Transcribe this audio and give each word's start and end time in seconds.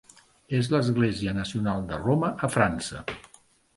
És 0.59 0.69
l'església 0.75 1.35
nacional 1.39 1.85
de 1.91 2.01
Roma 2.07 2.33
a 2.49 2.51
França. 2.57 3.05